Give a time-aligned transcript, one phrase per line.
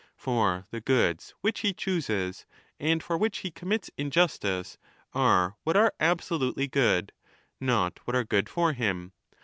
[0.15, 2.47] For the goods which he chooses
[2.79, 4.79] and for which he commits injustice
[5.13, 7.11] are what are absolutely good,
[7.59, 9.11] not what are good for him.